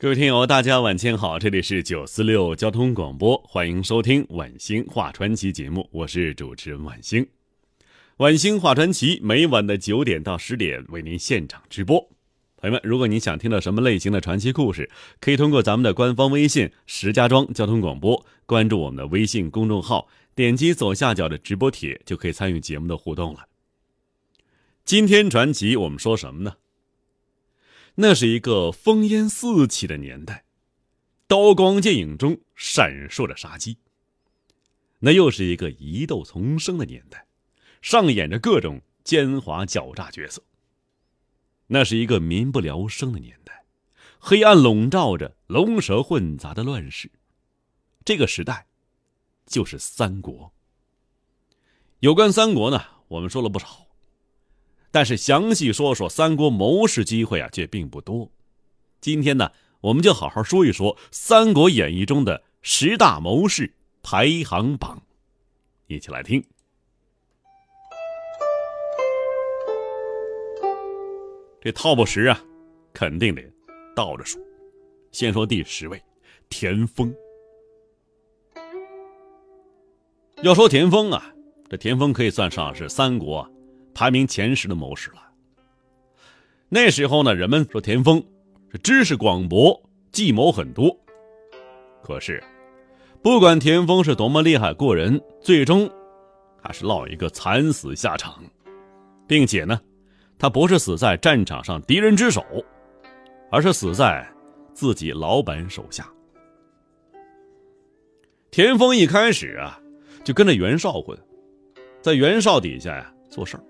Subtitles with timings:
[0.00, 7.28] 各位听友，大家晚间好，这里是九四六交通广播，欢迎收听晚星话传奇节目，我是主持人晚星。
[8.16, 12.00] 晚星话传奇每晚的九点到十点为您现场直播。
[12.56, 14.90] 朋友们，如果您想听到什么类型的传奇故事，
[15.20, 23.40] 可以通过咱们的官方微信“石家庄交通广播”关注我们的微信公众号，点击左下角的直播帖就可以参与节目的互动了。
[24.86, 26.54] 今天传奇我们说什么呢？
[28.02, 30.46] 那是一个烽烟四起的年代，
[31.26, 33.76] 刀光剑影中闪烁着杀机。
[35.00, 37.26] 那又是一个疑窦丛生的年代，
[37.82, 40.42] 上演着各种奸猾狡诈角色。
[41.66, 43.66] 那是一个民不聊生的年代，
[44.18, 47.12] 黑暗笼罩着龙蛇混杂的乱世。
[48.02, 48.66] 这个时代，
[49.44, 50.54] 就是三国。
[51.98, 53.89] 有关三国呢，我们说了不少。
[54.90, 58.30] 但是详细说说三国谋士机会啊，却并不多。
[59.00, 63.72] 今天呢，我们就好好说一说《三国演义》中的十大谋士
[64.02, 65.00] 排行榜，
[65.86, 66.44] 一起来听。
[71.62, 72.42] 这 top 十啊，
[72.92, 73.42] 肯定得
[73.94, 74.40] 倒着数。
[75.12, 76.02] 先说第十位，
[76.48, 77.14] 田丰。
[80.42, 81.32] 要说田丰啊，
[81.68, 83.46] 这田丰可以算上是三国。
[84.00, 85.16] 排名前十的谋士了。
[86.70, 88.24] 那时候呢，人们说田丰
[88.72, 89.78] 是知识广博，
[90.10, 90.98] 计谋很多。
[92.02, 92.42] 可是，
[93.20, 95.86] 不管田丰是多么厉害过人，最终
[96.62, 98.42] 还是落一个惨死下场，
[99.26, 99.78] 并且呢，
[100.38, 102.42] 他不是死在战场上敌人之手，
[103.50, 104.26] 而是死在
[104.72, 106.10] 自己老板手下。
[108.50, 109.78] 田丰一开始啊，
[110.24, 111.18] 就跟着袁绍混，
[112.00, 113.64] 在袁绍底下呀做事儿。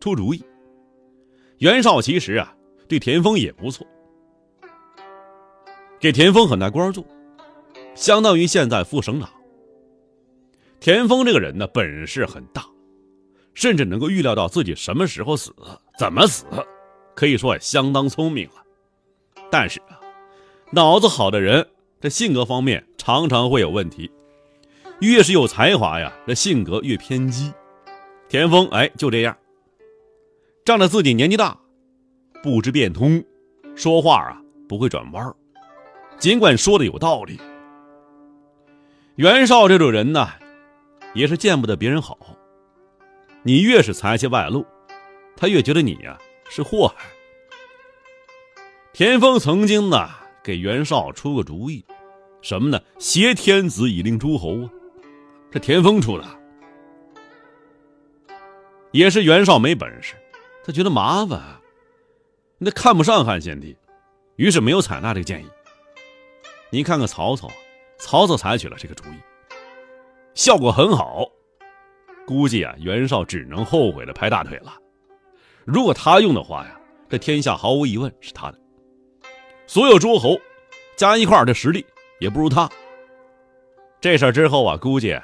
[0.00, 0.42] 出主意，
[1.58, 2.52] 袁绍其实啊
[2.88, 3.86] 对田丰也不错，
[6.00, 7.04] 给田丰很大官做，
[7.94, 9.28] 相当于现在副省长。
[10.80, 12.64] 田丰这个人呢本事很大，
[13.52, 15.54] 甚至能够预料到自己什么时候死，
[15.98, 16.46] 怎么死，
[17.14, 18.54] 可以说相当聪明了。
[19.50, 20.00] 但是啊，
[20.70, 21.68] 脑子好的人，
[22.00, 24.10] 这性格方面常常会有问题。
[25.00, 27.52] 越是有才华呀，这性格越偏激。
[28.30, 29.36] 田丰哎就这样。
[30.64, 31.58] 仗着自己年纪大，
[32.42, 33.24] 不知变通，
[33.74, 35.34] 说话啊不会转弯
[36.18, 37.40] 尽管说的有道理。
[39.16, 40.28] 袁绍这种人呢，
[41.14, 42.18] 也是见不得别人好。
[43.42, 44.64] 你越是财气外露，
[45.34, 46.18] 他越觉得你呀
[46.50, 47.06] 是祸害。
[48.92, 50.10] 田丰曾经呢
[50.42, 51.82] 给袁绍出个主意，
[52.42, 52.78] 什么呢？
[52.98, 54.70] 挟天子以令诸侯啊，
[55.50, 56.24] 这田丰出的，
[58.92, 60.14] 也是袁绍没本事。
[60.70, 61.40] 他觉得麻烦，
[62.56, 63.76] 那看不上汉献帝，
[64.36, 65.48] 于是没有采纳这个建议。
[66.70, 67.50] 你看看曹操，
[67.98, 69.16] 曹操采取了这个主意，
[70.32, 71.26] 效果很好。
[72.24, 74.72] 估计啊，袁绍只能后悔的拍大腿了。
[75.64, 78.58] 如果他用的话呀，这天下毫无疑问是他的。
[79.66, 80.40] 所有诸侯
[80.94, 81.84] 加一块这实力
[82.20, 82.70] 也不如他。
[84.00, 85.18] 这事之后啊，估计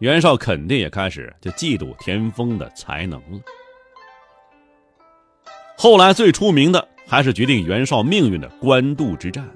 [0.00, 3.40] 袁绍肯定也开始就嫉妒田丰的才能了。
[5.86, 9.48] 后来最出名的还是决定袁绍命运的官渡之战。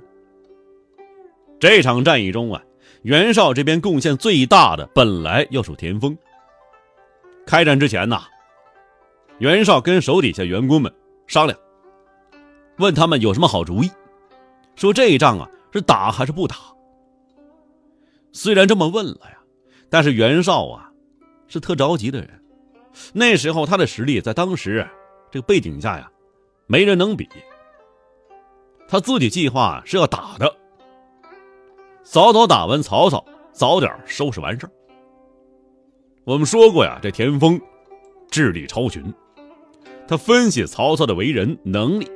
[1.59, 2.63] 这场战役中啊，
[3.03, 6.17] 袁绍这边贡献最大的本来要数田丰。
[7.45, 8.23] 开战之前呐，
[9.39, 10.95] 袁绍跟手底下员工们
[11.27, 11.59] 商量，
[12.79, 13.91] 问他们有什么好主意，
[14.77, 16.55] 说这一仗啊是打还是不打。
[18.31, 19.37] 虽然这么问了呀，
[19.89, 20.93] 但是袁绍啊
[21.49, 22.41] 是特着急的人，
[23.13, 24.89] 那时候他的实力在当时。
[25.33, 26.11] 这个背景下呀，
[26.71, 27.29] 没人能比。
[28.87, 30.55] 他自己计划是要打的，
[32.05, 34.71] 早早打完曹操，早点收拾完事儿。
[36.23, 37.61] 我们说过呀，这田丰
[38.31, 39.13] 智力超群，
[40.07, 42.09] 他分析曹操的为人能力，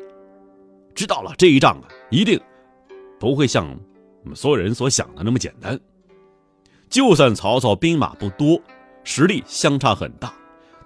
[0.94, 2.40] 知道了这一仗啊，一定
[3.18, 3.66] 不会像
[4.22, 5.76] 我们所有人所想的那么简单。
[6.88, 8.60] 就算曹操兵马不多，
[9.02, 10.32] 实力相差很大，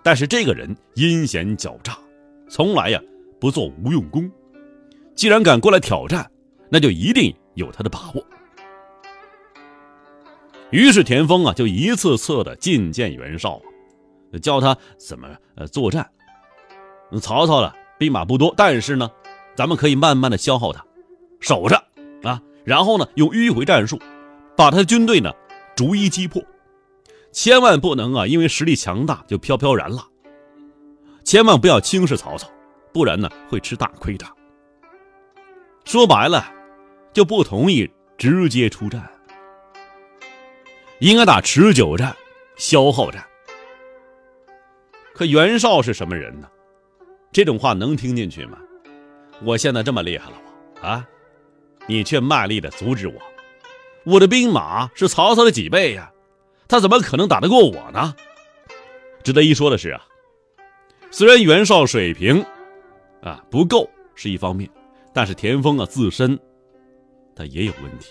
[0.03, 1.99] 但是这个人阴险狡诈。
[2.49, 2.99] 从来呀
[3.41, 4.31] 不做无用功，
[5.15, 6.29] 既然敢过来挑战，
[6.69, 8.25] 那就一定有他的把握。
[10.71, 13.61] 于是田丰啊，就一次次的觐见袁绍，
[14.43, 16.07] 教他怎么呃作战。
[17.23, 19.11] 曹操呢，兵马不多，但是呢，
[19.57, 20.85] 咱们可以慢慢的消耗他，
[21.41, 21.77] 守着
[22.23, 23.99] 啊，然后呢，用迂回战术，
[24.55, 25.33] 把他的军队呢
[25.75, 26.43] 逐一击破。
[27.33, 30.05] 千万不能啊，因为实力强大就飘飘然了。
[31.25, 32.47] 千万不要轻视曹操，
[32.99, 34.27] 不然呢会吃大亏的。
[35.85, 36.53] 说白了，
[37.13, 39.09] 就不同意直接出战。
[40.99, 42.13] 应该打持久战、
[42.57, 43.25] 消耗战。
[45.15, 46.49] 可袁绍是什么人呢？
[47.31, 48.59] 这种话能听进去吗？
[49.45, 50.37] 我现在这么厉害了，
[50.83, 51.07] 我啊，
[51.87, 53.15] 你却卖力的阻止我。
[54.03, 56.11] 我的兵马是曹操的几倍呀？
[56.67, 58.13] 他怎么可能打得过我呢？
[59.23, 60.03] 值得一说的是啊，
[61.13, 62.45] 虽然袁绍水平
[63.29, 64.69] 啊不够是一方面，
[65.13, 66.39] 但是田丰啊自身
[67.37, 68.09] 他也有问题，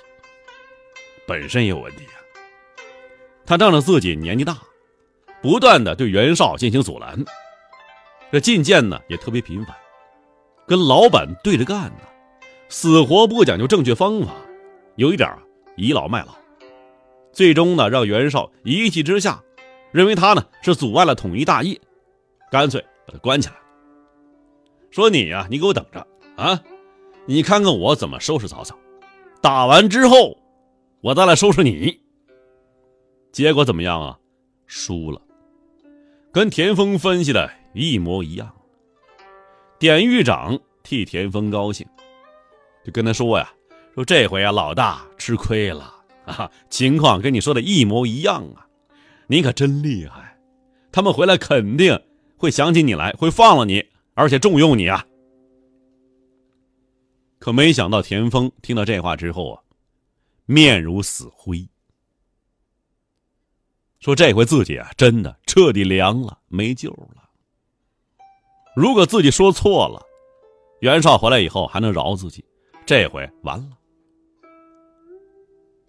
[1.28, 2.16] 本身也有问题啊。
[3.46, 4.58] 他仗着自己年纪大，
[5.42, 7.24] 不断的对袁绍进行阻拦，
[8.32, 9.76] 这进谏呢也特别频繁，
[10.66, 12.02] 跟老板对着干呢，
[12.70, 14.34] 死活不讲究正确方法，
[14.96, 15.30] 有一点
[15.78, 16.36] 倚老卖老，
[17.32, 19.42] 最终呢让袁绍一气之下，
[19.92, 21.80] 认为他呢是阻碍了统一大业，
[22.52, 23.56] 干脆把他关起来，
[24.92, 26.06] 说你呀，你给我等着
[26.36, 26.62] 啊，
[27.26, 28.76] 你看看我怎么收拾曹操，
[29.42, 30.38] 打完之后，
[31.02, 32.00] 我再来收拾你。
[33.32, 34.18] 结果怎么样啊？
[34.66, 35.22] 输了，
[36.32, 38.52] 跟田丰分析的一模一样。
[39.80, 41.86] 典狱长替田丰高兴，
[42.84, 43.54] 就跟他说呀
[43.94, 45.94] ：“说这回啊，老大吃亏了
[46.26, 48.66] 啊，情况跟你说的一模一样啊，
[49.28, 50.36] 你可真厉害。
[50.92, 52.02] 他们回来肯定
[52.38, 53.86] 会想起你来，会放了你，
[54.18, 55.06] 而且重用你啊。”
[57.40, 59.62] 可没想到田丰听到这话之后啊，
[60.46, 61.66] 面如死灰。
[64.00, 67.30] 说这回自己啊，真的彻底凉了，没救了。
[68.76, 70.02] 如果自己说错了，
[70.82, 72.44] 袁绍回来以后还能饶自己，
[72.86, 73.78] 这回完了。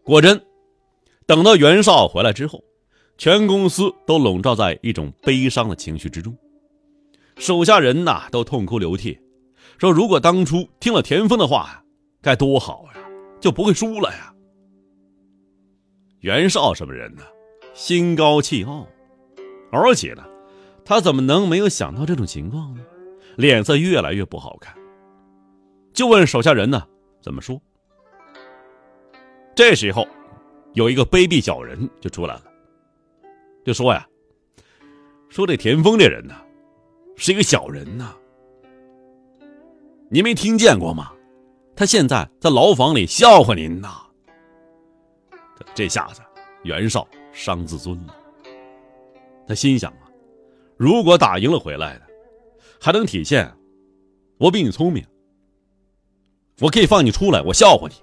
[0.02, 0.42] 果真，
[1.26, 2.64] 等到袁绍回来之后，
[3.19, 6.34] 全公司都笼罩在一种悲伤的情绪之中，
[7.38, 9.19] 手下人呐都痛哭流涕，
[9.79, 11.82] 说如果当初听了田丰的话，
[12.20, 13.00] 该多好呀，
[13.40, 14.35] 就不会输了呀。
[16.20, 17.23] 袁绍什么人呢？
[17.75, 18.87] 心高气傲，
[19.70, 20.25] 而且呢，
[20.85, 22.82] 他怎么能没有想到这种情况呢？
[23.37, 24.75] 脸色越来越不好看，
[25.93, 26.82] 就问手下人呢
[27.23, 27.61] 怎么说。
[29.55, 30.05] 这时候，
[30.75, 32.44] 有一个卑鄙小人就出来了，
[33.64, 34.05] 就说呀
[35.31, 36.35] ：“说这田丰这人呢，
[37.18, 38.14] 是一个小人呐，
[40.08, 41.12] 您没听见过吗？
[41.76, 43.88] 他现在在牢房里笑话您呢。”
[45.74, 46.22] 这下子，
[46.62, 47.06] 袁绍。
[47.30, 48.16] 伤自尊了，
[49.46, 50.10] 他心想啊，
[50.76, 52.02] 如果打赢了回来的，
[52.80, 53.48] 还能体现
[54.38, 55.06] 我比你聪明，
[56.58, 57.94] 我可以放你出来，我笑话你。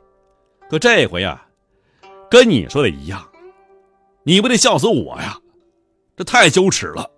[0.70, 1.46] 可这回啊，
[2.30, 3.30] 跟你说的一样，
[4.24, 5.38] 你不得笑死我呀？
[6.16, 7.12] 这太羞耻了。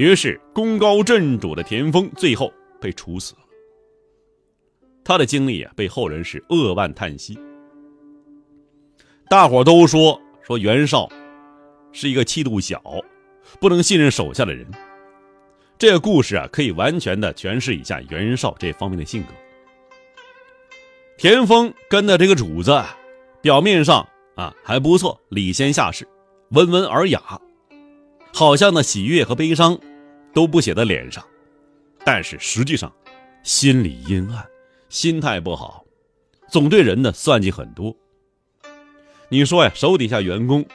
[0.00, 2.50] 于是功高震主的田丰最后
[2.80, 3.40] 被处死了。
[5.04, 7.38] 他的经历啊，被后人是扼腕叹息。
[9.28, 10.18] 大伙都说。
[10.42, 11.06] 说袁绍
[11.92, 12.82] 是一个气度小、
[13.60, 14.66] 不能信任手下的人。
[15.78, 19.28] 这个故事啊，可以完全的诠释一下袁绍这方面的性格。
[21.18, 22.82] 田丰跟的这个主子，
[23.42, 26.08] 表面上啊还不错，礼贤下士，
[26.52, 27.22] 温文尔雅，
[28.32, 29.78] 好像呢喜悦和悲伤
[30.32, 31.24] 都不写在脸上，
[32.04, 32.92] 但是实际上
[33.42, 34.46] 心里阴暗，
[34.88, 35.84] 心态不好，
[36.48, 37.94] 总对人呢算计很多。
[39.28, 40.66] 你说呀，手底下员工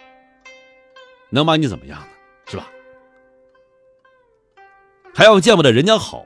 [1.29, 2.07] 能把你怎么样呢？
[2.47, 2.69] 是吧？
[5.13, 6.25] 还要见不得人家好，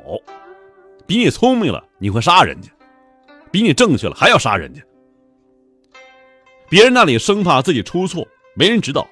[1.06, 2.72] 比你聪明了你会杀人家，
[3.52, 4.82] 比你正确了还要杀人家。
[6.70, 9.08] 别人那里生怕自己出错，没人知道，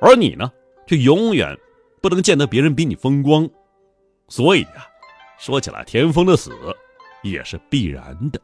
[0.00, 0.50] 而你呢，
[0.86, 1.56] 却永远
[2.00, 3.48] 不能见得别人比你风光。
[4.28, 4.86] 所以呀，
[5.38, 6.52] 说起来，田丰的死
[7.22, 8.40] 也是必然的。